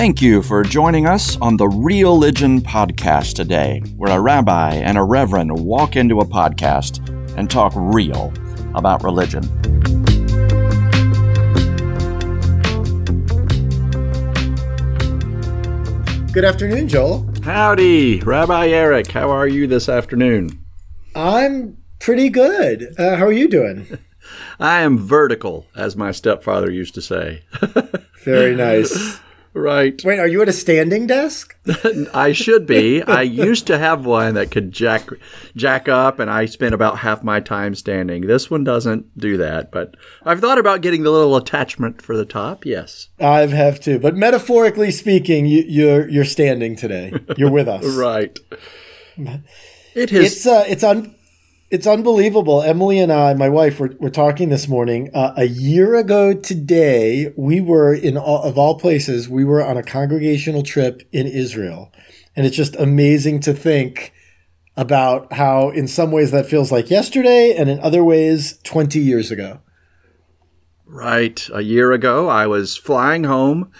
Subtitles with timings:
[0.00, 4.96] Thank you for joining us on the Real Religion Podcast today, where a rabbi and
[4.96, 8.32] a reverend walk into a podcast and talk real
[8.74, 9.42] about religion.
[16.32, 17.30] Good afternoon, Joel.
[17.42, 19.08] Howdy, Rabbi Eric.
[19.08, 20.64] How are you this afternoon?
[21.14, 22.94] I'm pretty good.
[22.98, 23.98] Uh, how are you doing?
[24.58, 27.42] I am vertical, as my stepfather used to say.
[28.24, 29.20] Very nice.
[29.52, 30.00] Right.
[30.04, 31.56] Wait, are you at a standing desk?
[32.14, 33.02] I should be.
[33.02, 35.08] I used to have one that could jack
[35.56, 38.26] jack up, and I spent about half my time standing.
[38.26, 42.24] This one doesn't do that, but I've thought about getting the little attachment for the
[42.24, 42.64] top.
[42.64, 43.98] Yes, I have too.
[43.98, 47.12] But metaphorically speaking, you, you're you're standing today.
[47.36, 48.38] You're with us, right?
[49.92, 50.24] It has.
[50.24, 51.16] It's uh, it's un-
[51.70, 52.62] it's unbelievable.
[52.62, 55.08] Emily and I, my wife, were, were talking this morning.
[55.14, 59.76] Uh, a year ago today, we were in all, of all places, we were on
[59.76, 61.92] a congregational trip in Israel,
[62.34, 64.12] and it's just amazing to think
[64.76, 69.30] about how, in some ways, that feels like yesterday, and in other ways, twenty years
[69.30, 69.60] ago.
[70.86, 73.70] Right, a year ago, I was flying home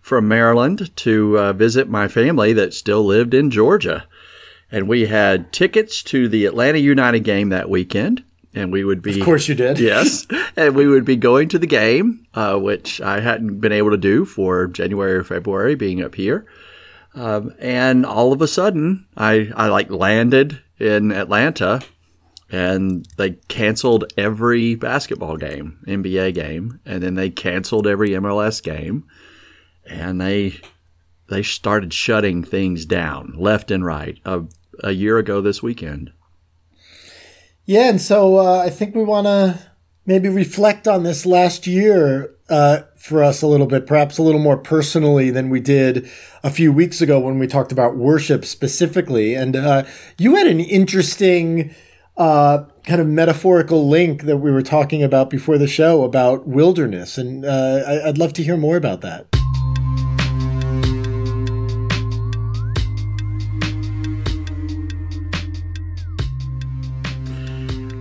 [0.00, 4.06] from Maryland to uh, visit my family that still lived in Georgia
[4.72, 8.24] and we had tickets to the Atlanta United game that weekend.
[8.52, 9.78] And we would be, of course, you did.
[9.78, 10.26] yes,
[10.56, 13.96] and we would be going to the game, uh, which I hadn't been able to
[13.96, 16.46] do for January or February, being up here.
[17.14, 21.80] Um, and all of a sudden, I I like landed in Atlanta,
[22.50, 29.04] and they canceled every basketball game, NBA game, and then they canceled every MLS game,
[29.86, 30.60] and they
[31.28, 34.18] they started shutting things down left and right.
[34.24, 34.42] Uh,
[34.82, 36.12] a year ago this weekend.
[37.64, 39.58] Yeah, and so uh, I think we want to
[40.06, 44.40] maybe reflect on this last year uh, for us a little bit, perhaps a little
[44.40, 46.10] more personally than we did
[46.42, 49.34] a few weeks ago when we talked about worship specifically.
[49.34, 49.84] And uh,
[50.18, 51.74] you had an interesting
[52.16, 57.16] uh, kind of metaphorical link that we were talking about before the show about wilderness,
[57.16, 59.29] and uh, I'd love to hear more about that.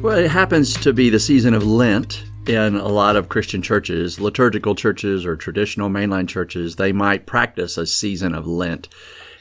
[0.02, 4.18] Well, it happens to be the season of Lent in a lot of Christian churches,
[4.18, 6.78] liturgical churches or traditional mainline churches.
[6.78, 8.88] They might practice a season of Lent.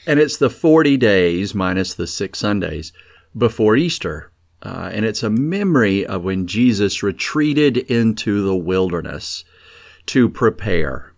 [0.05, 2.91] And it's the 40 days minus the six Sundays
[3.37, 4.33] before Easter.
[4.61, 9.45] Uh, and it's a memory of when Jesus retreated into the wilderness
[10.07, 11.13] to prepare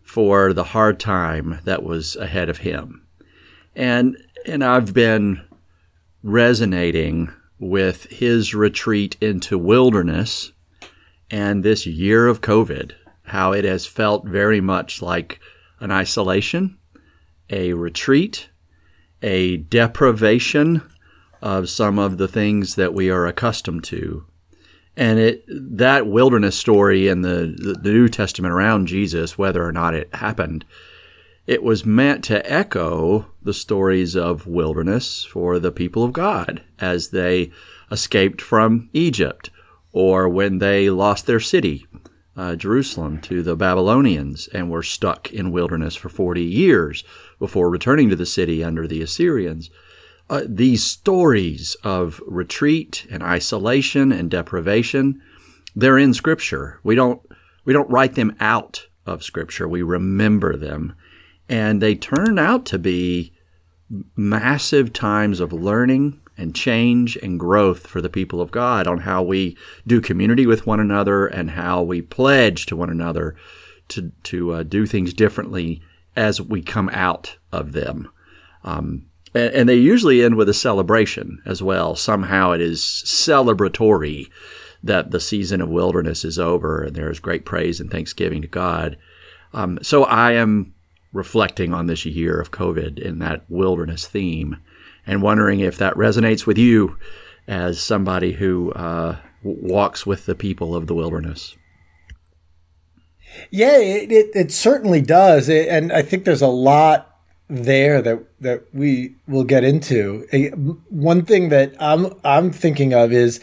[0.00, 3.04] for the hard time that was ahead of him.
[3.74, 4.16] And,
[4.46, 5.42] and I've been
[6.22, 10.52] resonating with his retreat into wilderness
[11.30, 12.92] and this year of COVID,
[13.24, 15.40] how it has felt very much like
[15.80, 16.78] an isolation,
[17.50, 18.48] a retreat,
[19.22, 20.82] a deprivation
[21.42, 24.26] of some of the things that we are accustomed to.
[24.96, 29.94] And it that wilderness story in the, the New Testament around Jesus, whether or not
[29.94, 30.64] it happened,
[31.46, 37.10] it was meant to echo the stories of wilderness for the people of God as
[37.10, 37.50] they
[37.90, 39.50] escaped from Egypt
[39.92, 41.86] or when they lost their city,
[42.36, 47.04] uh, Jerusalem, to the Babylonians and were stuck in wilderness for 40 years
[47.38, 49.70] before returning to the city under the Assyrians.
[50.28, 55.22] Uh, these stories of retreat and isolation and deprivation,
[55.74, 56.80] they're in Scripture.
[56.82, 57.22] We don't
[57.64, 59.68] we don't write them out of Scripture.
[59.68, 60.94] We remember them
[61.48, 63.32] and they turn out to be
[64.16, 69.22] massive times of learning and change and growth for the people of God on how
[69.22, 69.56] we
[69.86, 73.36] do community with one another and how we pledge to one another
[73.88, 75.80] to, to uh, do things differently
[76.14, 78.10] as we come out of them.
[78.64, 81.94] Um, and, and they usually end with a celebration as well.
[81.94, 84.28] Somehow it is celebratory
[84.82, 88.48] that the season of wilderness is over and there is great praise and thanksgiving to
[88.48, 88.98] God.
[89.52, 90.74] Um, so I am
[91.16, 94.58] reflecting on this year of COVID in that wilderness theme
[95.06, 96.98] and wondering if that resonates with you
[97.48, 101.56] as somebody who uh, walks with the people of the wilderness.
[103.50, 105.48] Yeah, it, it, it certainly does.
[105.48, 107.12] It, and I think there's a lot
[107.48, 110.26] there that that we will get into.
[110.88, 113.40] One thing that I'm I'm thinking of is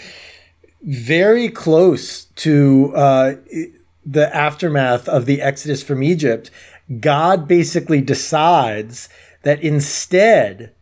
[0.82, 3.36] very close to uh,
[4.06, 6.52] the aftermath of the exodus from Egypt
[7.02, 9.10] God basically decides
[9.44, 10.74] that instead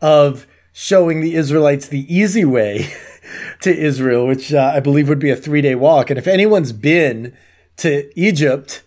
[0.00, 2.92] of showing the Israelites the easy way
[3.62, 6.72] to Israel, which uh, I believe would be a three day walk, and if anyone's
[6.72, 7.36] been
[7.78, 8.82] to Egypt,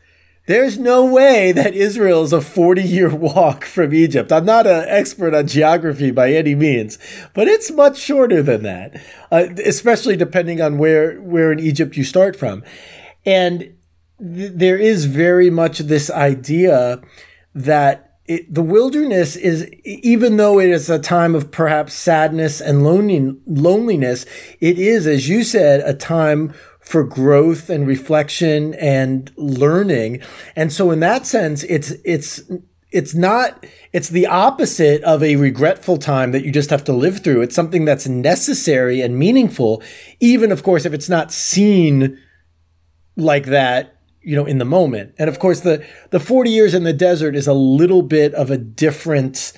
[0.48, 4.32] there's no way that Israel is a 40 year walk from Egypt.
[4.32, 6.98] I'm not an expert on geography by any means,
[7.34, 9.02] but it's much shorter than that,
[9.32, 12.64] uh, especially depending on where, where in Egypt you start from.
[13.26, 13.76] And
[14.22, 17.02] th- there is very much this idea
[17.54, 22.84] that it, the wilderness is, even though it is a time of perhaps sadness and
[22.84, 24.26] lonely, loneliness,
[24.60, 30.22] it is, as you said, a time for growth and reflection and learning.
[30.56, 32.42] And so in that sense, it's, it's,
[32.92, 37.24] it's not, it's the opposite of a regretful time that you just have to live
[37.24, 37.42] through.
[37.42, 39.82] It's something that's necessary and meaningful,
[40.20, 42.18] even of course, if it's not seen
[43.16, 45.14] like that you know in the moment.
[45.18, 48.52] And of course the the 40 years in the desert is a little bit of
[48.52, 49.54] a different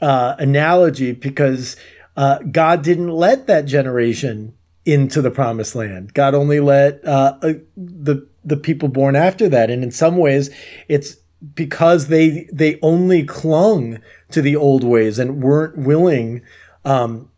[0.00, 1.76] uh, analogy because
[2.16, 4.54] uh, god didn't let that generation
[4.84, 6.14] into the promised land.
[6.14, 9.70] God only let uh, uh, the the people born after that.
[9.70, 10.50] And in some ways
[10.88, 11.16] it's
[11.54, 13.98] because they they only clung
[14.30, 16.42] to the old ways and weren't willing
[16.84, 17.30] um,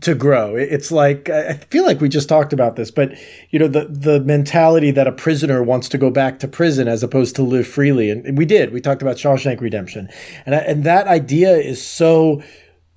[0.00, 0.56] to grow.
[0.56, 3.12] It's like I feel like we just talked about this, but
[3.50, 7.02] you know the the mentality that a prisoner wants to go back to prison as
[7.02, 8.72] opposed to live freely, and we did.
[8.72, 10.08] We talked about Shawshank Redemption,
[10.46, 12.42] and and that idea is so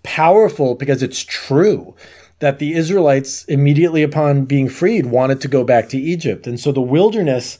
[0.03, 1.95] powerful because it's true
[2.39, 6.71] that the Israelites immediately upon being freed wanted to go back to Egypt, and so
[6.71, 7.59] the wilderness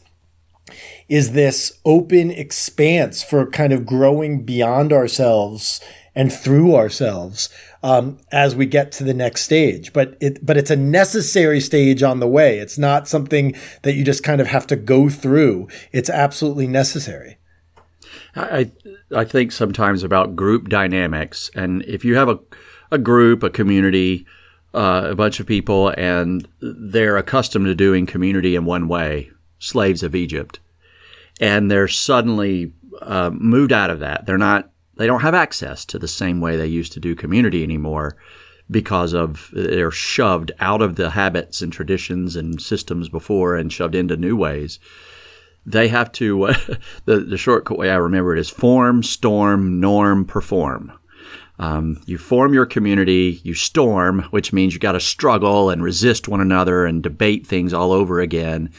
[1.08, 5.80] is this open expanse for kind of growing beyond ourselves
[6.16, 7.50] and through ourselves
[7.84, 9.94] um, as we get to the next stage.
[9.94, 12.60] But it but it's a necessary stage on the way.
[12.60, 15.68] It's not something that you just kind of have to go through.
[15.92, 17.38] It's absolutely necessary.
[18.36, 18.72] I
[19.16, 22.40] I think sometimes about group dynamics, and if you have a
[22.92, 24.26] a group, a community,
[24.74, 30.04] uh, a bunch of people, and they're accustomed to doing community in one way, slaves
[30.04, 30.60] of Egypt,
[31.40, 34.26] and they're suddenly uh, moved out of that.
[34.26, 37.64] They're not they don't have access to the same way they used to do community
[37.64, 38.16] anymore
[38.70, 43.96] because of they're shoved out of the habits and traditions and systems before and shoved
[43.96, 44.80] into new ways.
[45.66, 46.56] They have to, uh,
[47.06, 50.94] the, the shortcut way I remember it is form, storm, norm, perform.
[51.58, 56.28] Um, you form your community, you storm, which means you got to struggle and resist
[56.28, 58.72] one another and debate things all over again.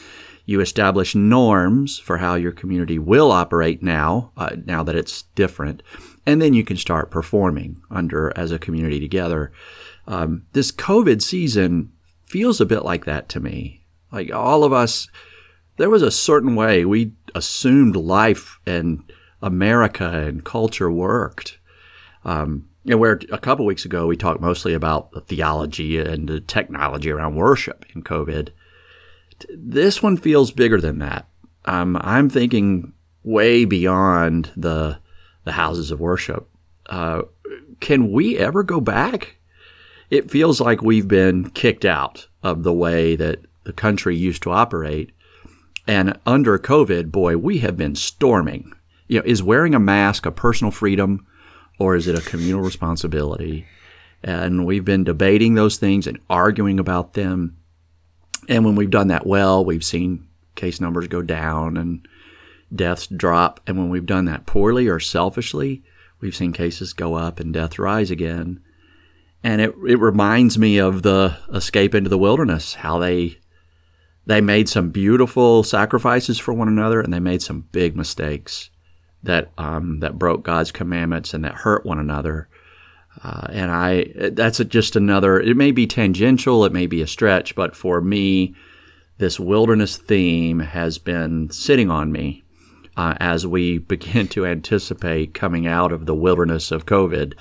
[0.47, 5.83] You establish norms for how your community will operate now, uh, now that it's different,
[6.25, 9.51] and then you can start performing under as a community together.
[10.07, 11.91] Um, this COVID season
[12.23, 13.83] feels a bit like that to me.
[14.09, 15.09] Like all of us,
[15.75, 19.03] there was a certain way we assumed life and
[19.41, 21.59] America and culture worked.
[22.23, 26.39] Um, and where a couple weeks ago we talked mostly about the theology and the
[26.39, 28.51] technology around worship in COVID.
[29.49, 31.27] This one feels bigger than that.
[31.65, 32.93] Um, I'm thinking
[33.23, 34.99] way beyond the
[35.43, 36.49] the houses of worship.
[36.87, 37.21] Uh,
[37.79, 39.37] can we ever go back?
[40.09, 44.51] It feels like we've been kicked out of the way that the country used to
[44.51, 45.11] operate.
[45.87, 48.73] And under COVID, boy, we have been storming.
[49.07, 51.25] You know, is wearing a mask a personal freedom
[51.79, 53.65] or is it a communal responsibility?
[54.23, 57.57] And we've been debating those things and arguing about them.
[58.47, 62.07] And when we've done that well, we've seen case numbers go down and
[62.73, 63.59] deaths drop.
[63.67, 65.83] And when we've done that poorly or selfishly,
[66.19, 68.61] we've seen cases go up and death rise again.
[69.43, 73.37] And it, it reminds me of the escape into the wilderness, how they
[74.25, 78.69] they made some beautiful sacrifices for one another and they made some big mistakes
[79.23, 82.49] that um, that broke God's commandments and that hurt one another.
[83.23, 85.39] Uh, and I that's just another.
[85.39, 88.55] It may be tangential, it may be a stretch, but for me,
[89.17, 92.43] this wilderness theme has been sitting on me
[92.95, 97.33] uh, as we begin to anticipate coming out of the wilderness of COVID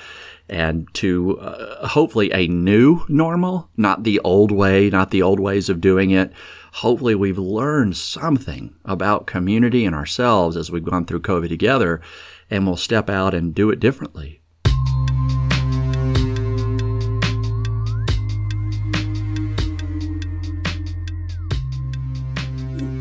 [0.49, 5.68] and to uh, hopefully a new normal, not the old way, not the old ways
[5.68, 6.33] of doing it.
[6.75, 12.00] Hopefully, we've learned something about community and ourselves as we've gone through COVID together,
[12.49, 14.40] and we'll step out and do it differently.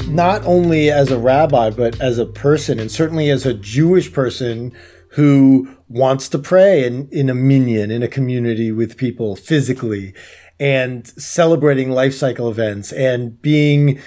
[0.08, 4.72] Not only as a rabbi, but as a person, and certainly as a Jewish person
[5.10, 10.14] who wants to pray in, in a minyan, in a community with people physically,
[10.60, 14.00] and celebrating life cycle events and being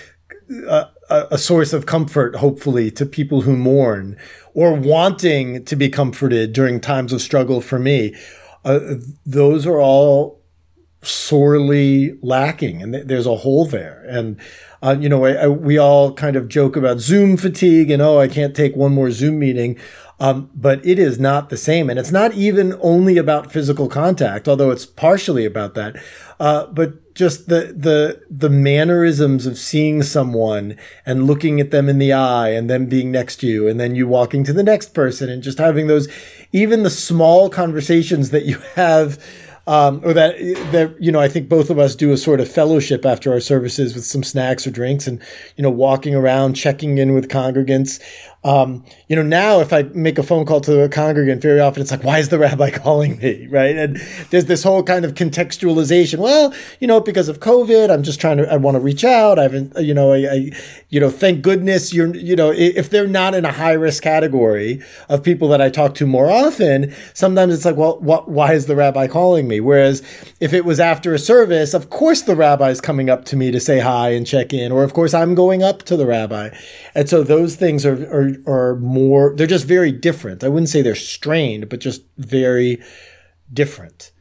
[0.67, 4.17] a, a source of comfort, hopefully, to people who mourn
[4.55, 8.15] or wanting to be comforted during times of struggle for me.
[8.65, 10.43] Uh, those are all
[11.03, 14.05] sorely lacking, and th- there's a hole there.
[14.09, 14.39] And
[14.83, 18.19] uh, you know, I, I, we all kind of joke about Zoom fatigue, and oh,
[18.19, 19.79] I can't take one more Zoom meeting.
[20.21, 21.89] Um, but it is not the same.
[21.89, 25.97] And it's not even only about physical contact, although it's partially about that.
[26.41, 31.99] Uh, but just the, the, the mannerisms of seeing someone and looking at them in
[31.99, 34.93] the eye and them being next to you and then you walking to the next
[34.93, 36.09] person and just having those,
[36.53, 39.25] even the small conversations that you have
[39.69, 40.39] um, or that
[40.73, 43.39] that you know I think both of us do a sort of fellowship after our
[43.39, 45.21] services with some snacks or drinks and
[45.57, 48.03] you know walking around checking in with congregants
[48.45, 51.83] um, you know, now if I make a phone call to a congregant, very often
[51.83, 53.49] it's like, why is the rabbi calling me?
[53.49, 53.77] Right.
[53.77, 53.97] And
[54.31, 56.19] there's this whole kind of contextualization.
[56.19, 59.39] Well, you know, because of COVID, I'm just trying to, I want to reach out.
[59.39, 60.51] I haven't, you know, I, I,
[60.89, 64.83] you know, thank goodness you're, you know, if they're not in a high risk category
[65.09, 68.67] of people that I talk to more often, sometimes it's like, well, what, why is
[68.67, 69.59] the rabbi calling me?
[69.59, 70.01] Whereas
[70.41, 73.59] if it was after a service, of course the rabbi's coming up to me to
[73.59, 76.51] say hi and check in, or of course I'm going up to the rabbi.
[76.95, 80.45] And so those things are, are are more they're just very different.
[80.45, 82.83] I wouldn't say they're strained, but just very
[83.53, 84.13] different.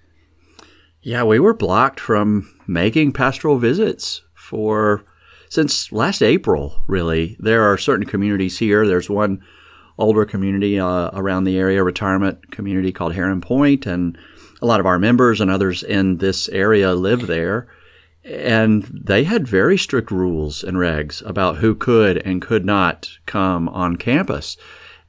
[1.02, 5.06] Yeah, we were blocked from making pastoral visits for
[5.50, 7.38] since last April, really.
[7.40, 8.86] There are certain communities here.
[8.86, 9.42] There's one
[9.98, 14.18] older community uh, around the area, retirement community called Heron Point, and
[14.62, 17.68] a lot of our members and others in this area live there
[18.27, 23.69] and they had very strict rules and regs about who could and could not come
[23.69, 24.57] on campus.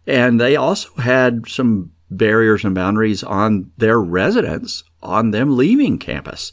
[0.06, 6.52] And they also had some barriers and boundaries on their residents on them leaving campus.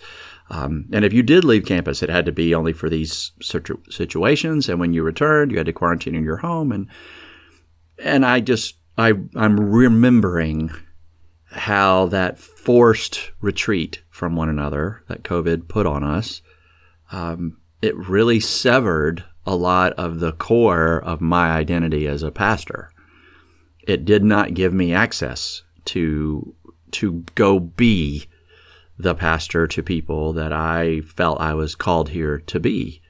[0.49, 3.81] Um, and if you did leave campus, it had to be only for these situ-
[3.89, 4.67] situations.
[4.67, 6.71] And when you returned, you had to quarantine in your home.
[6.71, 6.87] And
[7.97, 10.71] and I just I I'm remembering
[11.51, 16.41] how that forced retreat from one another that COVID put on us
[17.15, 22.91] um, it really severed a lot of the core of my identity as a pastor.
[23.87, 26.53] It did not give me access to
[26.91, 28.27] to go be
[28.97, 33.01] the pastor to people that I felt I was called here to be.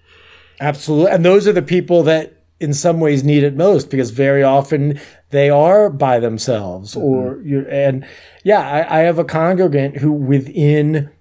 [0.59, 1.11] Absolutely.
[1.11, 4.99] And those are the people that in some ways need it most because very often
[5.31, 7.03] they are by themselves mm-hmm.
[7.03, 8.05] or you and
[8.43, 11.11] yeah, I, I have a congregant who within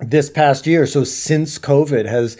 [0.00, 2.36] this past year, so since COVID, has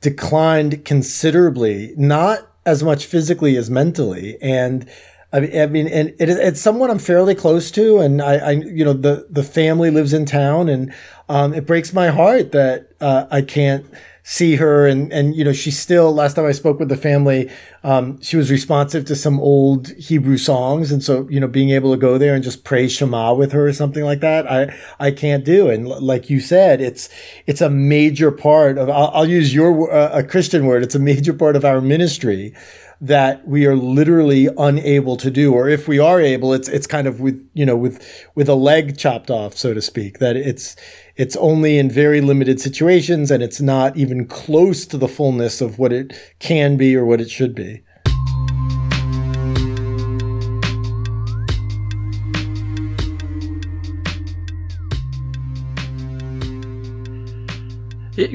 [0.00, 4.38] declined considerably, not as much physically as mentally.
[4.40, 4.88] And
[5.32, 8.92] I mean, and it it's someone I'm fairly close to, and I, I, you know,
[8.92, 10.92] the the family lives in town, and
[11.28, 13.86] um, it breaks my heart that uh, I can't
[14.22, 17.50] see her and and you know she's still last time i spoke with the family
[17.82, 20.92] um, she was responsive to some old hebrew songs.
[20.92, 23.68] And so you know being able to go there and just pray shema with her
[23.68, 25.70] or something like that i i can't do.
[25.70, 27.08] And like you said it's
[27.46, 30.82] it's a major part of i'll, I'll use your uh, a christian word.
[30.82, 32.54] It's a major part of our ministry
[33.02, 35.54] that we are literally unable to do.
[35.54, 38.54] Or if we are able it's it's kind of with you know with with a
[38.54, 40.76] leg chopped off so to speak that it's
[41.20, 45.78] it's only in very limited situations and it's not even close to the fullness of
[45.78, 47.82] what it can be or what it should be.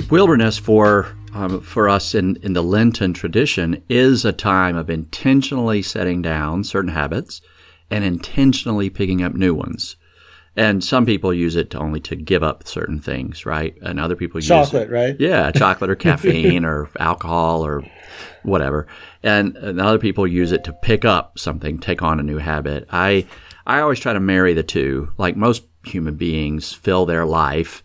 [0.10, 5.82] wilderness for um, for us in, in the Lenten tradition is a time of intentionally
[5.82, 7.42] setting down certain habits
[7.90, 9.96] and intentionally picking up new ones.
[10.58, 13.76] And some people use it to only to give up certain things, right?
[13.82, 15.16] And other people use chocolate, it, right?
[15.20, 17.84] Yeah, chocolate or caffeine or alcohol or
[18.44, 18.88] whatever.
[19.22, 22.88] And, and other people use it to pick up something, take on a new habit.
[22.90, 23.26] I
[23.68, 25.10] I always try to marry the two.
[25.18, 27.84] Like most human beings, fill their life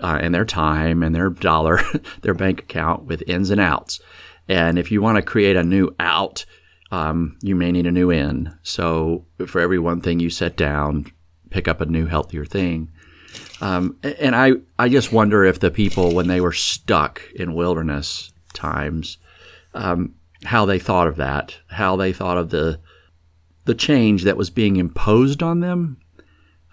[0.00, 1.80] uh, and their time and their dollar,
[2.22, 4.00] their bank account with ins and outs.
[4.48, 6.44] And if you want to create a new out,
[6.90, 8.54] um, you may need a new in.
[8.62, 11.06] So for every one thing you set down,
[11.54, 12.90] pick up a new, healthier thing.
[13.60, 18.32] Um, and I, I just wonder if the people, when they were stuck in wilderness
[18.52, 19.18] times,
[19.72, 22.80] um, how they thought of that, how they thought of the
[23.66, 25.96] the change that was being imposed on them.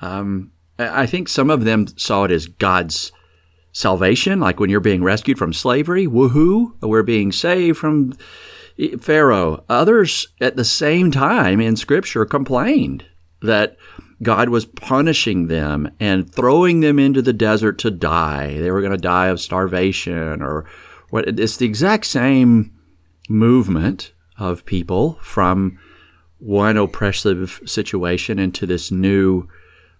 [0.01, 3.13] Um, I think some of them saw it as God's
[3.71, 8.13] salvation, like when you're being rescued from slavery, woohoo, we're being saved from
[8.99, 9.63] Pharaoh.
[9.69, 13.05] Others at the same time in Scripture complained
[13.41, 13.77] that
[14.21, 18.57] God was punishing them and throwing them into the desert to die.
[18.59, 20.65] They were going to die of starvation or
[21.09, 21.27] what.
[21.39, 22.77] It's the exact same
[23.29, 25.79] movement of people from
[26.37, 29.47] one oppressive situation into this new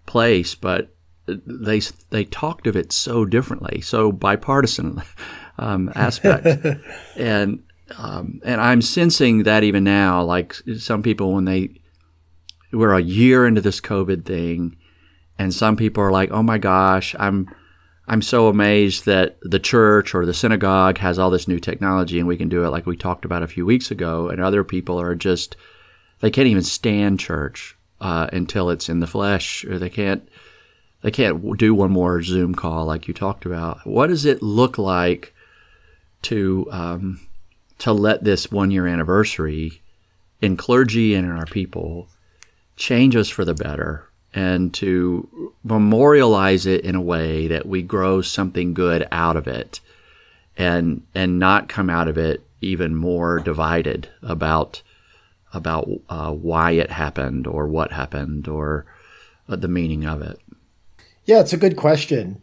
[0.06, 0.54] place.
[0.54, 0.94] But
[1.26, 5.02] they they talked of it so differently, so bipartisan
[5.58, 6.46] um, aspect,
[7.16, 7.62] and
[7.98, 11.81] um, and I'm sensing that even now, like some people when they
[12.72, 14.76] we're a year into this COVID thing,
[15.38, 17.48] and some people are like, "Oh my gosh, I'm."
[18.08, 22.26] I'm so amazed that the church or the synagogue has all this new technology and
[22.26, 24.28] we can do it like we talked about a few weeks ago.
[24.28, 25.56] And other people are just,
[26.18, 30.28] they can't even stand church uh, until it's in the flesh, or they can't
[31.02, 33.86] they can't do one more Zoom call like you talked about.
[33.86, 35.34] What does it look like
[36.22, 37.20] to um,
[37.78, 39.82] to let this one year anniversary
[40.40, 42.08] in clergy and in our people
[42.76, 48.22] change us for the better, and to memorialize it in a way that we grow
[48.22, 49.80] something good out of it,
[50.56, 54.82] and and not come out of it even more divided about
[55.52, 58.86] about uh, why it happened or what happened or
[59.48, 60.40] uh, the meaning of it.
[61.24, 62.40] Yeah, it's a good question.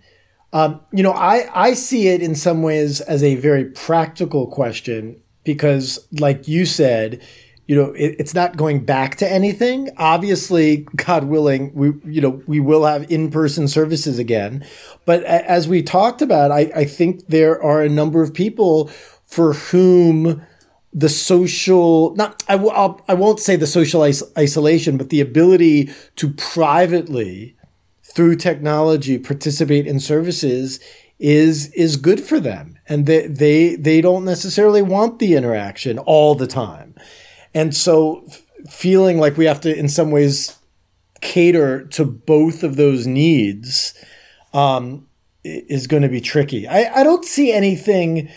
[0.53, 5.21] Um, you know, I, I see it in some ways as a very practical question
[5.43, 7.21] because, like you said,
[7.70, 9.92] you know, it, it's not going back to anything.
[9.98, 14.66] Obviously, God willing, we you know we will have in person services again.
[15.06, 18.88] But as we talked about, I, I think there are a number of people
[19.28, 20.42] for whom
[20.94, 25.22] the social not I w- I'll, I won't say the social is- isolation, but the
[25.22, 27.56] ability to privately
[28.02, 30.80] through technology participate in services
[31.20, 36.34] is is good for them and they they they don't necessarily want the interaction all
[36.34, 36.96] the time
[37.53, 38.27] and so
[38.70, 40.58] feeling like we have to in some ways
[41.22, 43.94] cater to both of those needs
[44.53, 45.08] um,
[45.44, 48.29] is going to be tricky I, I don't see anything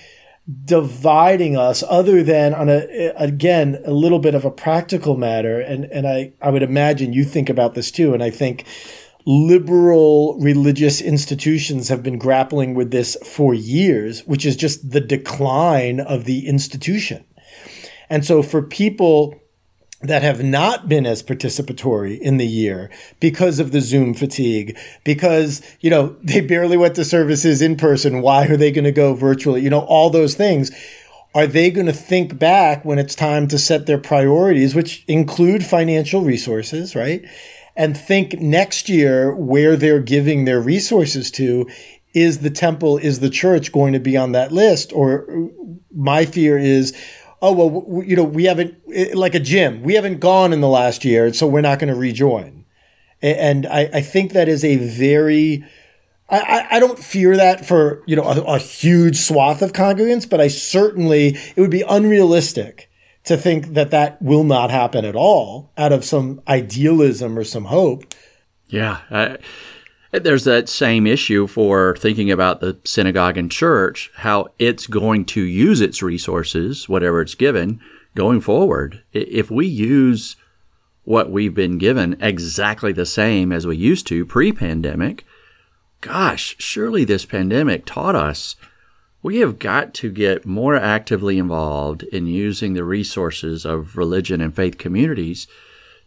[0.64, 5.84] dividing us other than on a again a little bit of a practical matter and
[5.86, 8.66] and I I would imagine you think about this too and I think
[9.24, 16.00] liberal religious institutions have been grappling with this for years, which is just the decline
[16.00, 17.24] of the institution.
[18.12, 19.40] And so for people
[20.02, 25.62] that have not been as participatory in the year because of the Zoom fatigue, because,
[25.80, 28.20] you know, they barely went to services in person.
[28.20, 29.62] Why are they going to go virtually?
[29.62, 30.70] You know, all those things.
[31.34, 35.64] Are they going to think back when it's time to set their priorities, which include
[35.64, 37.24] financial resources, right?
[37.74, 41.66] and think next year where they're giving their resources to
[42.12, 45.48] is the temple is the church going to be on that list or uh,
[45.94, 46.94] my fear is
[47.42, 50.68] oh well you know we haven't eh, like a gym we haven't gone in the
[50.68, 52.64] last year so we're not going to rejoin
[53.20, 55.64] and I, I think that is a very
[56.30, 60.40] I, I don't fear that for you know a, a huge swath of congregants but
[60.40, 62.88] i certainly it would be unrealistic
[63.24, 67.66] to think that that will not happen at all out of some idealism or some
[67.66, 68.04] hope.
[68.68, 69.00] Yeah.
[69.10, 69.38] I,
[70.12, 75.42] there's that same issue for thinking about the synagogue and church, how it's going to
[75.42, 77.80] use its resources, whatever it's given,
[78.14, 79.02] going forward.
[79.12, 80.36] If we use
[81.04, 85.24] what we've been given exactly the same as we used to pre pandemic,
[86.00, 88.56] gosh, surely this pandemic taught us
[89.22, 94.54] we have got to get more actively involved in using the resources of religion and
[94.54, 95.46] faith communities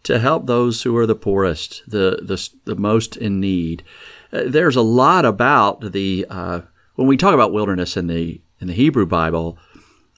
[0.05, 3.83] to help those who are the poorest, the the, the most in need.
[4.31, 6.61] Uh, there's a lot about the uh,
[6.95, 9.57] when we talk about wilderness in the in the Hebrew Bible.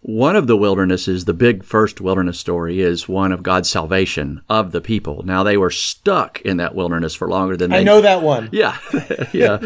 [0.01, 4.71] One of the wildernesses, the big first wilderness story, is one of God's salvation of
[4.71, 5.23] the people.
[5.23, 7.79] Now they were stuck in that wilderness for longer than they.
[7.79, 8.47] I know that one.
[8.51, 8.77] Yeah,
[9.33, 9.59] yeah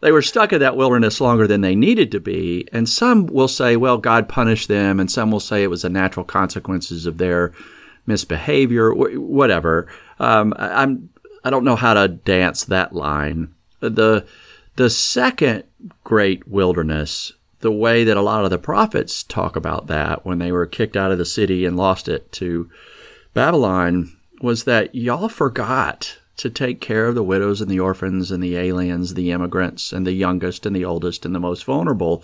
[0.00, 2.68] they were stuck in that wilderness longer than they needed to be.
[2.72, 5.90] And some will say, well, God punished them, and some will say it was the
[5.90, 7.52] natural consequences of their
[8.06, 9.88] misbehavior, whatever.
[10.18, 11.10] Um, I'm
[11.44, 13.54] I don't know how to dance that line.
[13.80, 14.26] The
[14.76, 15.64] the second
[16.04, 20.52] great wilderness, the way that a lot of the prophets talk about that when they
[20.52, 22.70] were kicked out of the city and lost it to
[23.32, 28.42] Babylon, was that y'all forgot to take care of the widows and the orphans and
[28.42, 32.22] the aliens, the immigrants and the youngest and the oldest and the most vulnerable.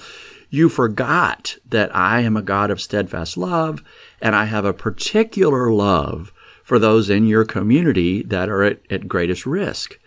[0.52, 3.82] You forgot that I am a God of steadfast love
[4.20, 6.30] and I have a particular love
[6.62, 9.98] for those in your community that are at, at greatest risk.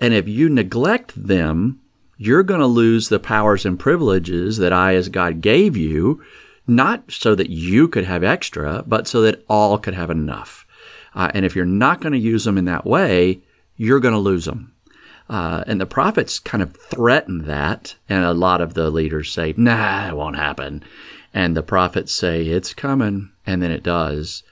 [0.00, 1.78] And if you neglect them,
[2.16, 6.22] you're going to lose the powers and privileges that I, as God, gave you,
[6.66, 10.64] not so that you could have extra, but so that all could have enough.
[11.14, 13.42] Uh, and if you're not going to use them in that way,
[13.76, 14.72] you're going to lose them.
[15.28, 17.96] Uh, and the prophets kind of threaten that.
[18.08, 20.82] And a lot of the leaders say, nah, it won't happen.
[21.32, 23.30] And the prophets say, it's coming.
[23.46, 24.42] And then it does.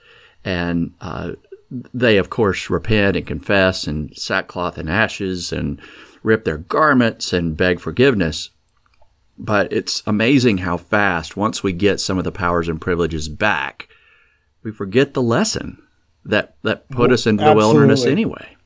[0.45, 1.33] And uh,
[1.71, 5.81] they, of course, repent and confess and sackcloth and ashes and
[6.23, 8.51] rip their garments and beg forgiveness.
[9.39, 13.89] But it's amazing how fast, once we get some of the powers and privileges back,
[14.63, 15.83] we forget the lesson
[16.25, 17.63] that, that put us into Absolutely.
[17.63, 18.57] the wilderness anyway.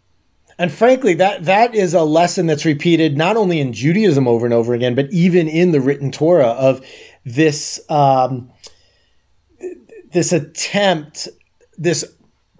[0.59, 4.55] And frankly, that that is a lesson that's repeated not only in Judaism over and
[4.55, 6.85] over again, but even in the written Torah of
[7.25, 8.51] this um,
[10.12, 11.29] this attempt,
[11.77, 12.05] this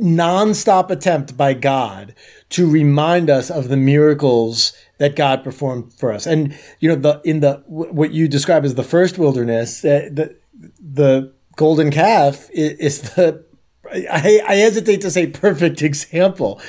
[0.01, 2.15] nonstop attempt by God
[2.51, 6.27] to remind us of the miracles that God performed for us.
[6.27, 10.37] And you know, the in the what you describe as the first wilderness, uh, the
[10.81, 13.45] the golden calf is, is the
[13.93, 16.61] I, I hesitate to say perfect example,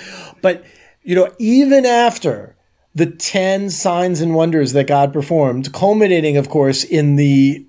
[0.42, 0.64] but
[1.06, 2.58] you know, even after
[2.96, 7.66] the 10 signs and wonders that God performed, culminating, of course, in the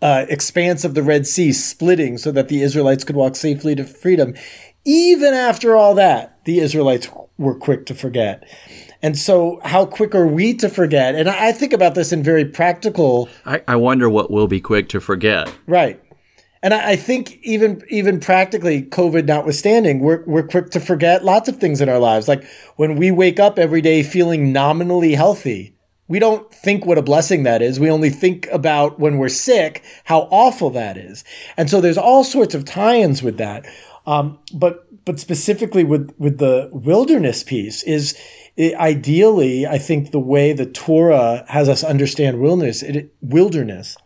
[0.00, 3.84] uh, expanse of the Red Sea splitting so that the Israelites could walk safely to
[3.84, 4.34] freedom,
[4.84, 8.48] even after all that, the Israelites were quick to forget.
[9.02, 11.14] And so, how quick are we to forget?
[11.14, 13.28] And I think about this in very practical.
[13.44, 15.52] I, I wonder what we'll be quick to forget.
[15.66, 16.02] Right.
[16.62, 21.48] And I, I think even even practically, COVID notwithstanding, we're we're quick to forget lots
[21.48, 22.28] of things in our lives.
[22.28, 22.44] Like
[22.76, 25.76] when we wake up every day feeling nominally healthy,
[26.08, 27.78] we don't think what a blessing that is.
[27.78, 31.22] We only think about when we're sick how awful that is.
[31.56, 33.66] And so there's all sorts of tie-ins with that.
[34.06, 38.18] Um, but but specifically with with the wilderness piece is
[38.56, 43.96] it, ideally, I think the way the Torah has us understand wilderness, it, wilderness,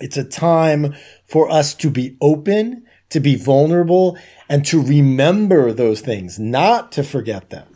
[0.00, 0.94] it's a time
[1.24, 4.16] for us to be open, to be vulnerable,
[4.48, 7.66] and to remember those things, not to forget them.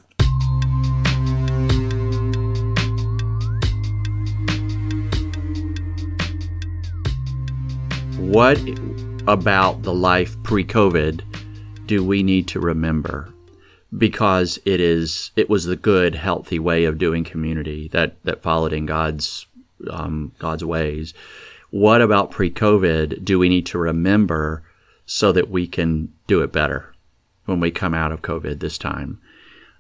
[8.29, 8.61] What
[9.27, 11.23] about the life pre COVID
[11.87, 13.33] do we need to remember?
[13.97, 18.75] Because it is it was the good, healthy way of doing community that, that followed
[18.75, 19.47] in God's
[19.91, 21.15] um, God's ways.
[21.71, 24.63] What about pre COVID do we need to remember
[25.07, 26.95] so that we can do it better
[27.45, 29.21] when we come out of COVID this time?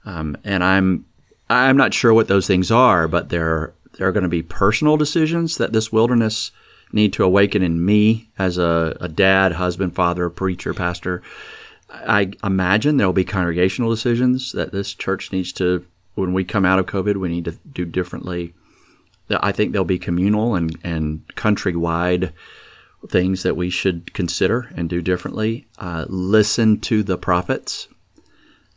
[0.05, 1.07] Um, and I'm
[1.51, 5.57] I'm not sure what those things are, but there are going to be personal decisions
[5.57, 6.51] that this wilderness
[6.93, 11.23] need to awaken in me as a, a dad, husband, father, preacher, pastor.
[11.91, 16.67] I imagine there will be congregational decisions that this church needs to, when we come
[16.67, 18.55] out of COVID, we need to do differently
[19.31, 22.33] I think there'll be communal and, and countrywide
[23.09, 25.67] things that we should consider and do differently.
[25.79, 27.89] Uh, listen to the prophets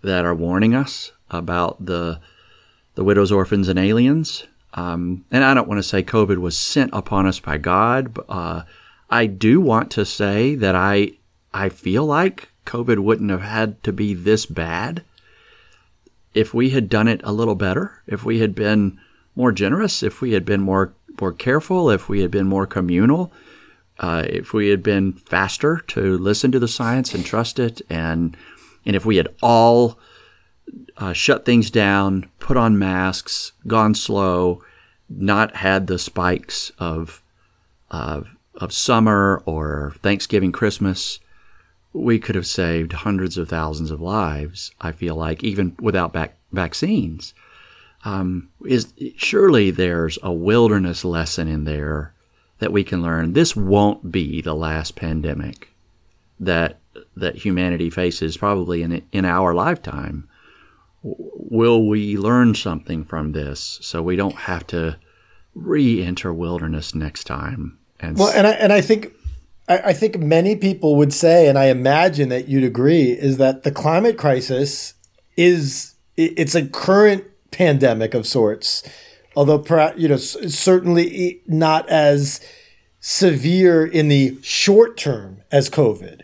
[0.02, 2.20] that are warning us about the
[2.96, 4.46] the widows, orphans, and aliens.
[4.74, 8.26] Um, and I don't want to say COVID was sent upon us by God, but
[8.28, 8.64] uh,
[9.10, 11.14] I do want to say that I
[11.54, 15.04] I feel like COVID wouldn't have had to be this bad
[16.34, 18.02] if we had done it a little better.
[18.08, 19.00] If we had been
[19.36, 23.32] more generous, if we had been more more careful, if we had been more communal,
[24.00, 28.36] uh, if we had been faster to listen to the science and trust it, and
[28.86, 30.00] and if we had all
[30.98, 34.64] uh, shut things down, put on masks, gone slow,
[35.10, 37.22] not had the spikes of
[37.90, 41.20] of of summer or Thanksgiving, Christmas,
[41.94, 44.72] we could have saved hundreds of thousands of lives.
[44.80, 47.34] I feel like even without back vaccines
[48.04, 52.14] um, is surely there's a wilderness lesson in there
[52.60, 53.34] that we can learn.
[53.34, 55.70] This won't be the last pandemic
[56.40, 56.80] that
[57.16, 60.28] that humanity faces, probably in in our lifetime.
[61.04, 64.98] Will we learn something from this so we don't have to
[65.56, 67.80] re-enter wilderness next time?
[68.00, 69.14] And well, and I and I think
[69.68, 73.72] I think many people would say, and I imagine that you'd agree, is that the
[73.72, 74.96] climate crisis
[75.38, 78.84] is it's a current pandemic of sorts,
[79.36, 79.64] although
[79.96, 82.42] you know certainly not as
[83.00, 86.22] severe in the short term as COVID.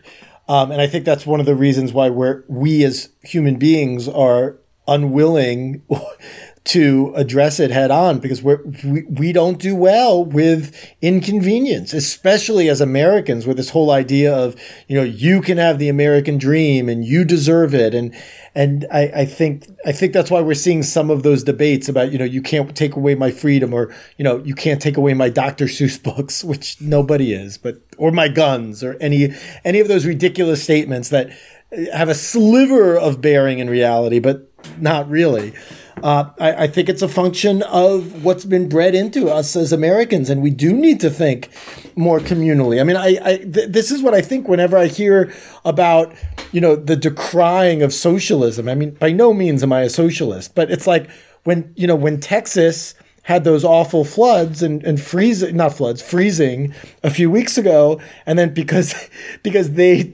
[0.47, 4.07] Um, and I think that's one of the reasons why we're, we as human beings
[4.07, 5.81] are unwilling
[6.67, 12.81] to address it head on because we, we don't do well with inconvenience, especially as
[12.81, 14.55] Americans with this whole idea of,
[14.87, 17.93] you know, you can have the American dream and you deserve it.
[17.93, 18.13] And,
[18.53, 22.11] and I, I think I think that's why we're seeing some of those debates about
[22.11, 25.13] you know you can't take away my freedom or you know you can't take away
[25.13, 25.65] my Dr.
[25.65, 29.29] Seuss books, which nobody is, but or my guns or any
[29.63, 31.29] any of those ridiculous statements that
[31.93, 35.53] have a sliver of bearing in reality, but not really.
[36.03, 40.29] Uh, I, I, think it's a function of what's been bred into us as Americans,
[40.29, 41.49] and we do need to think
[41.95, 42.79] more communally.
[42.79, 45.33] I mean, I, I th- this is what I think whenever I hear
[45.65, 46.13] about
[46.51, 48.69] you know the decrying of socialism.
[48.69, 51.09] I mean, by no means am I a socialist, but it's like
[51.43, 56.73] when you know when Texas had those awful floods and, and freezing not floods freezing
[57.03, 59.09] a few weeks ago and then because
[59.43, 60.13] because they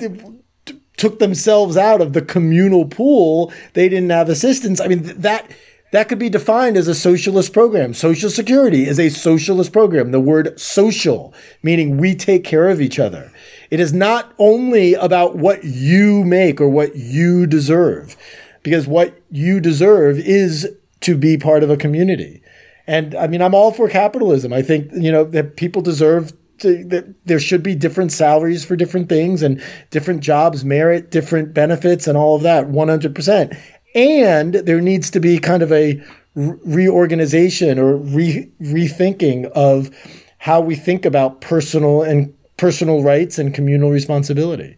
[0.97, 5.47] took themselves out of the communal pool they didn't have assistance i mean that
[5.93, 10.19] that could be defined as a socialist program social security is a socialist program the
[10.19, 13.31] word social meaning we take care of each other
[13.71, 18.15] it is not only about what you make or what you deserve
[18.63, 20.69] because what you deserve is
[21.01, 22.41] to be part of a community.
[22.87, 24.51] And I mean, I'm all for capitalism.
[24.51, 28.75] I think, you know, that people deserve to, that there should be different salaries for
[28.75, 33.57] different things and different jobs merit different benefits and all of that 100%.
[33.95, 36.01] And there needs to be kind of a
[36.35, 39.91] reorganization or re- rethinking of
[40.39, 44.77] how we think about personal and personal rights and communal responsibility.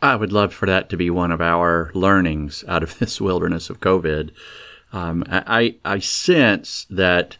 [0.00, 3.70] I would love for that to be one of our learnings out of this wilderness
[3.70, 4.30] of COVID.
[4.92, 7.36] Um, I, I sense that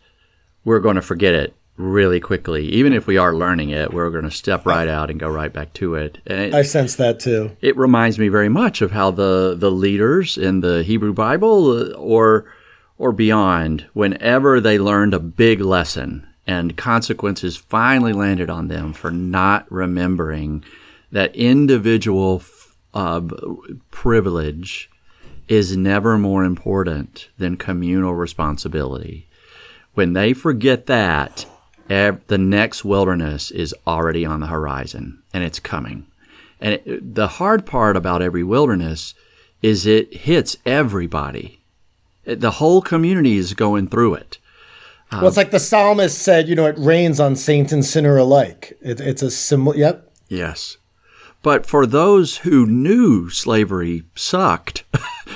[0.65, 2.67] we're going to forget it really quickly.
[2.67, 5.53] Even if we are learning it, we're going to step right out and go right
[5.53, 6.19] back to it.
[6.27, 7.57] it I sense that too.
[7.63, 12.53] It reminds me very much of how the, the leaders in the Hebrew Bible or
[12.99, 19.13] or beyond, whenever they learned a big lesson and consequences finally landed on them for
[19.13, 20.65] not remembering
[21.13, 22.43] that individual
[22.93, 23.21] uh,
[23.93, 24.91] privilege
[25.47, 29.29] is never more important than communal responsibility.
[29.95, 31.47] When they forget that,
[31.89, 36.07] the next wilderness is already on the horizon and it's coming.
[36.61, 39.15] And it, the hard part about every wilderness
[39.63, 41.61] is it hits everybody.
[42.25, 44.39] The whole community is going through it.
[45.11, 48.19] Um, well, it's like the psalmist said, you know, it rains on saint and sinner
[48.19, 48.77] alike.
[48.83, 50.13] It, it's a similar, yep.
[50.29, 50.77] Yes.
[51.43, 54.85] But for those who knew slavery sucked,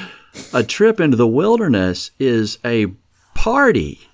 [0.52, 2.88] a trip into the wilderness is a
[3.34, 4.08] party.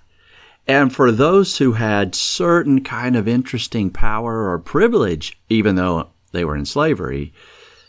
[0.69, 6.45] And for those who had certain kind of interesting power or privilege, even though they
[6.45, 7.33] were in slavery,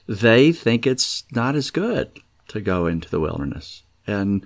[0.07, 2.09] they think it's not as good
[2.47, 3.83] to go into the wilderness.
[4.07, 4.45] And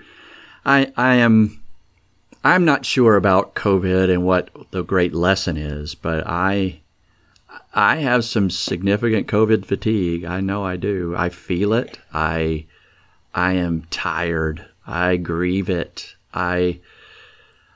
[0.66, 1.62] I, I am,
[2.44, 6.82] I'm not sure about COVID and what the great lesson is, but I,
[7.74, 10.26] I have some significant COVID fatigue.
[10.26, 11.16] I know I do.
[11.16, 12.00] I feel it.
[12.14, 12.66] I
[13.34, 14.66] I am tired.
[14.86, 16.16] I grieve it.
[16.34, 16.80] I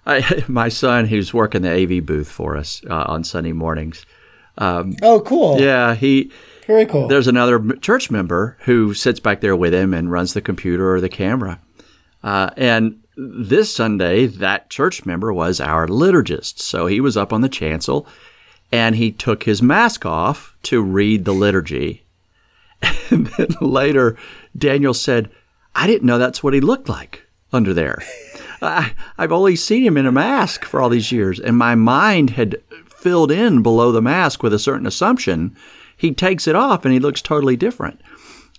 [0.07, 4.05] I my son who's working the AV booth for us uh, on Sunday mornings.
[4.57, 5.61] Um, oh, cool.
[5.61, 6.31] Yeah, he
[6.65, 7.07] very cool.
[7.07, 11.01] There's another church member who sits back there with him and runs the computer or
[11.01, 11.59] the camera.
[12.23, 16.59] Uh, and this Sunday, that church member was our liturgist.
[16.59, 18.05] So he was up on the chancel
[18.71, 22.03] and he took his mask off to read the liturgy.
[23.09, 24.17] And then later,
[24.55, 25.31] Daniel said,
[25.73, 28.03] I didn't know that's what he looked like under there.
[28.61, 32.31] I, I've only seen him in a mask for all these years, and my mind
[32.31, 35.55] had filled in below the mask with a certain assumption.
[35.95, 38.01] He takes it off and he looks totally different.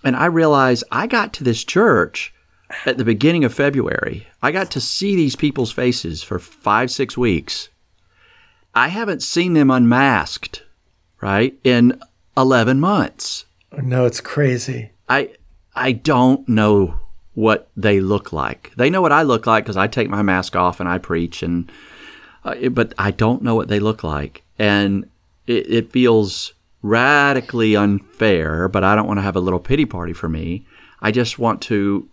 [0.03, 2.33] And I realized I got to this church
[2.85, 4.27] at the beginning of February.
[4.41, 7.69] I got to see these people's faces for five, six weeks
[8.73, 10.63] I haven't seen them unmasked,
[11.21, 11.99] right, in
[12.37, 13.45] 11 months.
[13.81, 14.91] No, it's crazy.
[15.07, 15.31] I
[15.75, 16.99] I don't know
[17.39, 18.73] what they look like.
[18.75, 21.41] They know what I look like because I take my mask off and I preach,
[21.41, 21.71] and
[22.43, 25.09] uh, but I don't know what they look like, and
[25.47, 28.67] it, it feels radically unfair.
[28.67, 30.65] But I don't want to have a little pity party for me.
[31.01, 32.09] I just want to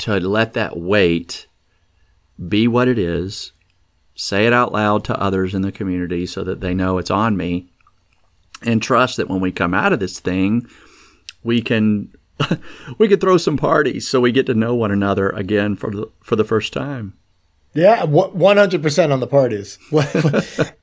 [0.00, 1.46] to let that weight
[2.46, 3.52] be what it is
[4.14, 7.36] say it out loud to others in the community so that they know it's on
[7.36, 7.66] me
[8.62, 10.68] and trust that when we come out of this thing
[11.42, 12.12] we can
[12.98, 16.10] we could throw some parties so we get to know one another again for the
[16.22, 17.14] for the first time.
[17.74, 19.78] Yeah 100% on the parties.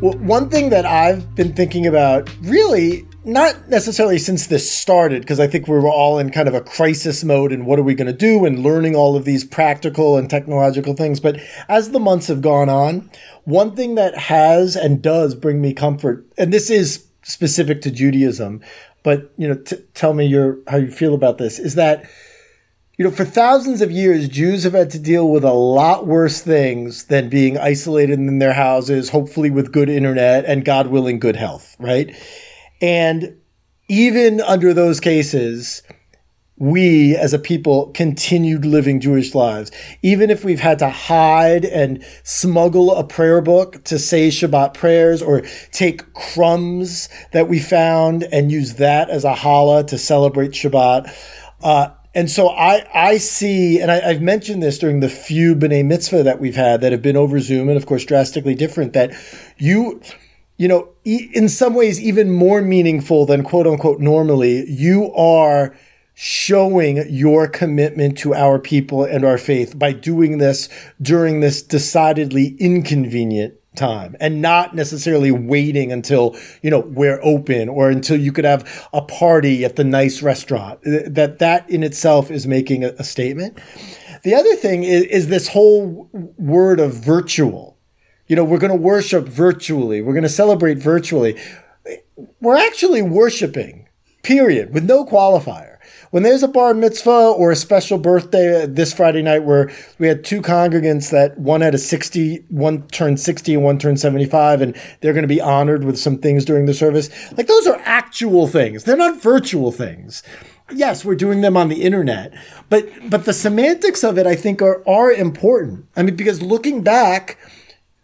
[0.00, 5.46] One thing that I've been thinking about really not necessarily since this started, because I
[5.46, 8.06] think we were all in kind of a crisis mode and what are we going
[8.06, 11.20] to do and learning all of these practical and technological things.
[11.20, 13.10] But as the months have gone on,
[13.44, 18.62] one thing that has and does bring me comfort, and this is specific to Judaism,
[19.02, 22.08] but you know, t- tell me your how you feel about this, is that
[22.98, 26.40] you know, for thousands of years, Jews have had to deal with a lot worse
[26.40, 31.36] things than being isolated in their houses, hopefully with good internet and God willing, good
[31.36, 32.12] health, right?
[32.80, 33.36] And
[33.88, 35.82] even under those cases,
[36.58, 39.70] we as a people continued living Jewish lives.
[40.02, 45.22] Even if we've had to hide and smuggle a prayer book to say Shabbat prayers
[45.22, 51.14] or take crumbs that we found and use that as a challah to celebrate Shabbat.
[51.62, 55.84] Uh, and so I, I see, and I, have mentioned this during the few B'nai
[55.84, 59.12] Mitzvah that we've had that have been over Zoom and of course drastically different that
[59.56, 60.00] you,
[60.56, 65.76] you know, in some ways even more meaningful than quote unquote normally, you are
[66.14, 70.68] showing your commitment to our people and our faith by doing this
[71.00, 77.88] during this decidedly inconvenient time and not necessarily waiting until you know we're open or
[77.88, 80.80] until you could have a party at the nice restaurant.
[80.82, 83.58] That that in itself is making a, a statement.
[84.24, 87.77] The other thing is, is this whole word of virtual
[88.28, 91.38] you know we're going to worship virtually we're going to celebrate virtually
[92.40, 93.88] we're actually worshiping
[94.22, 95.78] period with no qualifier
[96.10, 100.08] when there's a bar mitzvah or a special birthday uh, this Friday night where we
[100.08, 104.62] had two congregants that one had a 60, one turned 60 and one turned 75,
[104.62, 107.10] and they're going to be honored with some things during the service.
[107.36, 108.84] Like those are actual things.
[108.84, 110.22] They're not virtual things.
[110.70, 112.32] Yes, we're doing them on the internet,
[112.68, 115.86] but, but the semantics of it, I think are, are important.
[115.96, 117.38] I mean, because looking back,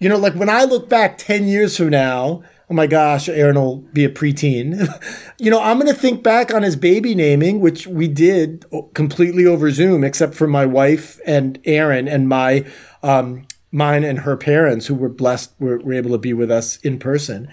[0.05, 3.57] you know, like when I look back 10 years from now, oh my gosh, Aaron
[3.57, 4.87] will be a preteen.
[5.39, 9.47] you know, I'm going to think back on his baby naming, which we did completely
[9.47, 12.67] over Zoom, except for my wife and Aaron and my,
[13.03, 16.77] um, mine and her parents who were blessed, were, were able to be with us
[16.81, 17.51] in person.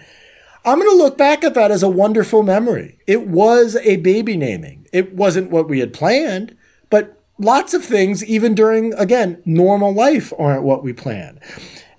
[0.66, 3.00] I'm going to look back at that as a wonderful memory.
[3.08, 4.90] It was a baby naming.
[4.92, 6.58] It wasn't what we had planned,
[6.90, 11.40] but lots of things, even during, again, normal life, aren't what we planned.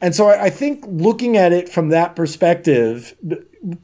[0.02, 3.14] And so I, I think looking at it from that perspective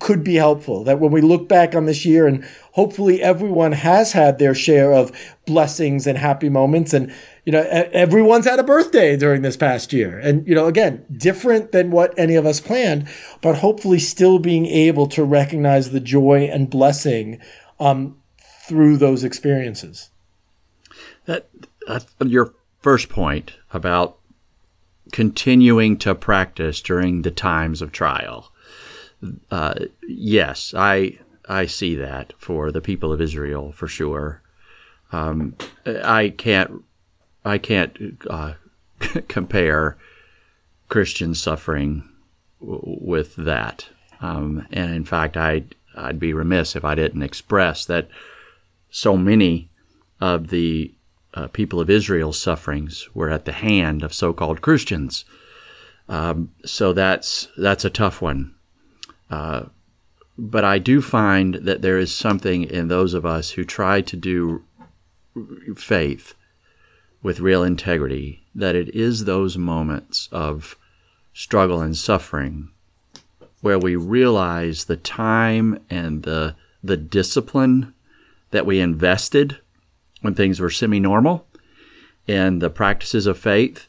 [0.00, 0.82] could be helpful.
[0.82, 4.92] That when we look back on this year, and hopefully everyone has had their share
[4.92, 5.12] of
[5.46, 10.18] blessings and happy moments, and you know everyone's had a birthday during this past year,
[10.18, 13.08] and you know again different than what any of us planned,
[13.40, 17.40] but hopefully still being able to recognize the joy and blessing
[17.78, 18.18] um,
[18.66, 20.10] through those experiences.
[21.26, 21.48] That
[21.86, 24.17] uh, your first point about
[25.12, 28.52] continuing to practice during the times of trial.
[29.50, 29.74] Uh,
[30.06, 31.18] yes, I
[31.48, 34.42] I see that for the people of Israel for sure.
[35.12, 36.82] Um, I can't
[37.44, 38.54] I can't uh,
[39.28, 39.96] compare
[40.88, 42.08] Christian suffering
[42.60, 43.88] w- with that.
[44.20, 48.08] Um, and in fact, I'd I'd be remiss if I didn't express that
[48.90, 49.68] so many
[50.20, 50.94] of the
[51.38, 55.24] uh, people of Israel's sufferings were at the hand of so-called Christians.
[56.08, 58.54] Um, so that's that's a tough one.
[59.30, 59.66] Uh,
[60.36, 64.16] but I do find that there is something in those of us who try to
[64.16, 64.64] do
[65.76, 66.34] faith
[67.22, 70.76] with real integrity that it is those moments of
[71.32, 72.70] struggle and suffering
[73.60, 77.94] where we realize the time and the the discipline
[78.50, 79.58] that we invested
[80.20, 81.46] when things were semi-normal
[82.26, 83.88] and the practices of faith,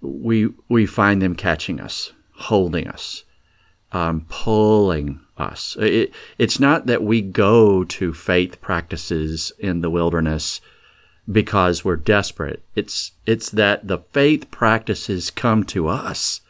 [0.00, 3.24] we we find them catching us, holding us,
[3.92, 5.76] um, pulling us.
[5.78, 10.60] It, it's not that we go to faith practices in the wilderness
[11.30, 12.62] because we're desperate.
[12.74, 16.40] It's it's that the faith practices come to us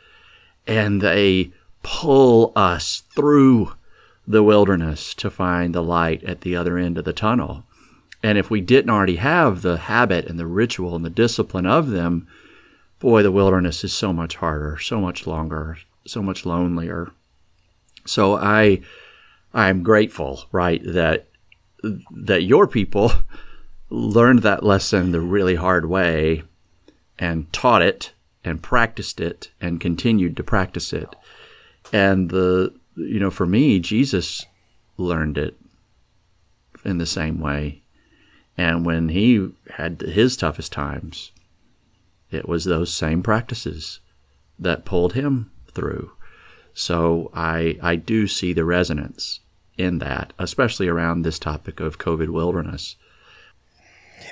[0.67, 3.73] and they pull us through
[4.27, 7.65] the wilderness to find the light at the other end of the tunnel.
[8.27, 11.91] And if we didn't already have the habit and the ritual and the discipline of
[11.91, 12.27] them,
[12.99, 17.13] boy, the wilderness is so much harder, so much longer, so much lonelier.
[18.05, 18.81] So I
[19.55, 21.29] I'm grateful, right, that
[22.11, 23.13] that your people
[23.91, 26.43] learned that lesson the really hard way
[27.21, 28.13] and taught it
[28.43, 31.15] and practiced it and continued to practice it.
[31.93, 34.45] And the you know, for me, Jesus
[34.97, 35.57] learned it
[36.85, 37.83] in the same way.
[38.59, 41.33] And when he had his toughest times,
[42.31, 44.01] it was those same practices
[44.59, 46.13] that pulled him through.
[46.75, 49.41] So I I do see the resonance
[49.77, 52.97] in that, especially around this topic of COVID wilderness.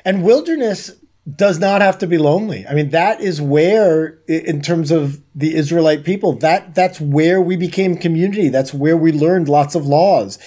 [0.04, 0.92] And wilderness
[1.36, 2.66] does not have to be lonely.
[2.66, 7.56] I mean, that is where, in terms of the Israelite people, that that's where we
[7.56, 8.48] became community.
[8.48, 10.38] That's where we learned lots of laws.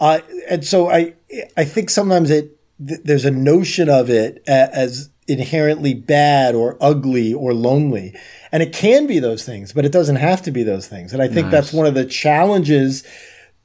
[0.00, 1.14] Uh, and so I
[1.56, 2.53] I think sometimes it
[2.86, 8.14] th- there's a notion of it as inherently bad or ugly or lonely.
[8.52, 11.12] And it can be those things, but it doesn't have to be those things.
[11.12, 11.52] And I think nice.
[11.52, 13.04] that's one of the challenges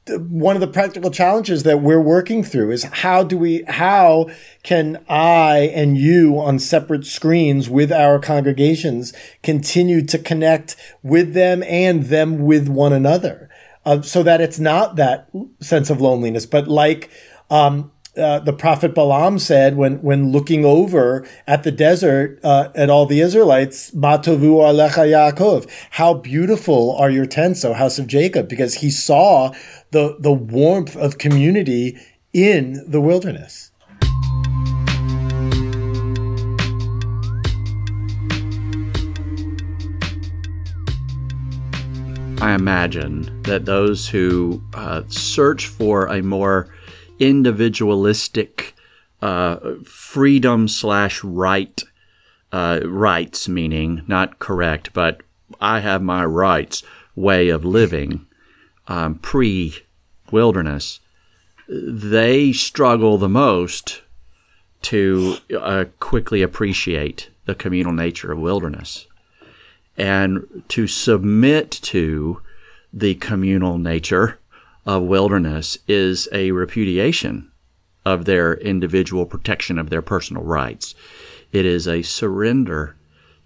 [0.08, 4.28] one of the practical challenges that we're working through is how do we how
[4.62, 11.62] can I and you on separate screens with our congregations continue to connect with them
[11.64, 13.50] and them with one another
[13.84, 15.28] uh, so that it's not that
[15.60, 17.10] sense of loneliness but like
[17.50, 22.90] um, uh, the prophet Balaam said when when looking over at the desert uh, at
[22.90, 28.48] all the Israelites, "Matovu alecha Yaakov," how beautiful are your tents, O house of Jacob,
[28.48, 29.52] because he saw
[29.90, 31.98] the the warmth of community
[32.32, 33.70] in the wilderness.
[42.42, 46.72] I imagine that those who uh, search for a more
[47.20, 48.74] individualistic
[49.22, 51.82] uh, freedom slash right
[52.50, 55.20] uh, rights, meaning not correct, but
[55.60, 56.82] I have my rights
[57.14, 58.26] way of living
[58.88, 59.74] um, pre
[60.32, 61.00] wilderness,
[61.68, 64.02] they struggle the most
[64.82, 69.06] to uh, quickly appreciate the communal nature of wilderness.
[69.96, 72.40] And to submit to
[72.92, 74.39] the communal nature
[74.86, 77.50] of wilderness is a repudiation
[78.04, 80.94] of their individual protection of their personal rights.
[81.52, 82.96] It is a surrender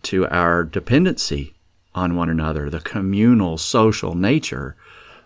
[0.05, 1.55] to our dependency
[1.95, 4.77] on one another, the communal social nature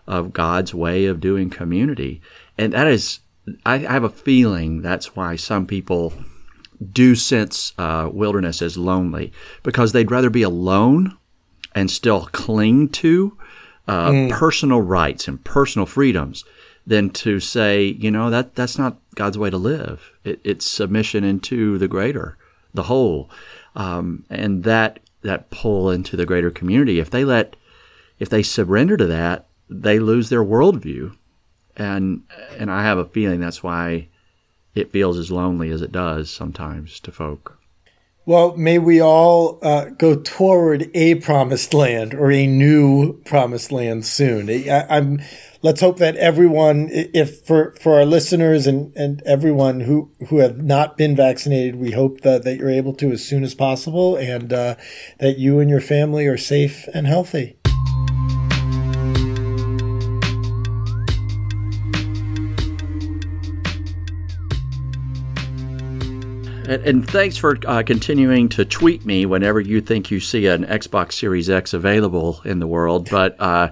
[0.07, 2.21] of God's way of doing community.
[2.57, 3.19] And that is,
[3.65, 6.13] I have a feeling that's why some people
[6.91, 9.33] do sense uh, wilderness as lonely
[9.63, 11.17] because they'd rather be alone
[11.75, 13.37] and still cling to
[13.89, 14.29] uh, mm.
[14.29, 16.45] personal rights and personal freedoms
[16.85, 20.11] than to say, you know, that that's not God's way to live.
[20.23, 22.37] It, it's submission into the greater,
[22.73, 23.29] the whole,
[23.75, 26.99] um, and that that pull into the greater community.
[26.99, 27.55] If they let,
[28.19, 31.15] if they surrender to that, they lose their worldview,
[31.75, 32.23] and
[32.57, 34.07] and I have a feeling that's why
[34.75, 37.58] it feels as lonely as it does sometimes to folk.
[38.29, 44.05] Well, may we all uh, go toward a promised land or a new promised land
[44.05, 44.51] soon.
[44.51, 45.21] I, am
[45.63, 50.59] Let's hope that everyone, if for, for our listeners and, and everyone who, who have
[50.59, 54.53] not been vaccinated, we hope that, that you're able to as soon as possible and
[54.53, 54.75] uh,
[55.19, 57.58] that you and your family are safe and healthy.
[66.69, 70.65] And, and thanks for uh, continuing to tweet me whenever you think you see an
[70.65, 73.09] Xbox Series X available in the world.
[73.09, 73.71] But uh,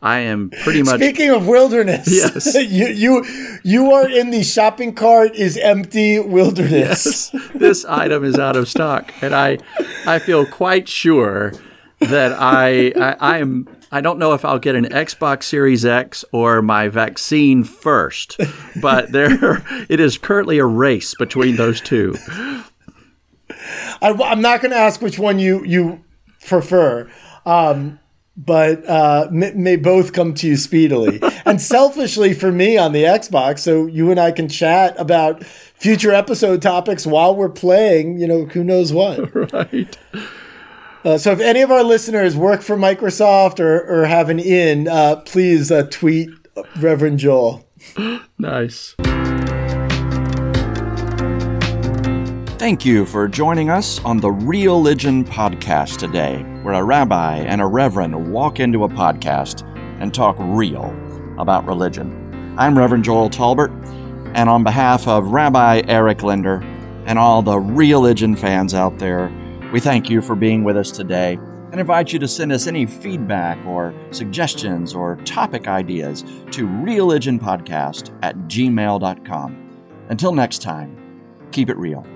[0.00, 0.96] I am pretty much.
[0.96, 7.30] Speaking of wilderness, yes, you you you are in the shopping cart is empty wilderness.
[7.34, 9.58] Yes, this item is out of stock, and I
[10.06, 11.52] I feel quite sure
[12.00, 16.24] that I, I, I am I don't know if I'll get an Xbox Series X
[16.32, 18.38] or my vaccine first,
[18.80, 22.14] but there it is currently a race between those two.
[24.00, 26.04] I, am not going to ask which one you you
[26.46, 27.10] prefer.
[27.46, 27.98] Um,
[28.38, 31.20] but uh, may, may, both come to you speedily.
[31.44, 36.12] and selfishly for me on the Xbox, so you and I can chat about future
[36.12, 39.18] episode topics while we're playing, you know, who knows what.
[39.52, 39.96] Right.
[41.04, 44.88] Uh, so if any of our listeners work for Microsoft or, or have an in,
[44.88, 46.28] uh, please uh, tweet
[46.80, 47.64] Reverend Joel.
[48.38, 48.96] nice.
[52.58, 57.60] Thank you for joining us on the Real Religion Podcast today, where a rabbi and
[57.60, 59.62] a reverend walk into a podcast
[60.00, 60.92] and talk real
[61.38, 62.54] about religion.
[62.58, 63.70] I'm Reverend Joel Talbert,
[64.34, 66.60] and on behalf of Rabbi Eric Linder
[67.06, 69.28] and all the Real religion fans out there,
[69.72, 71.38] we thank you for being with us today
[71.70, 78.18] and invite you to send us any feedback or suggestions or topic ideas to religionpodcast
[78.22, 79.84] at gmail.com.
[80.08, 80.96] Until next time,
[81.52, 82.06] keep it real.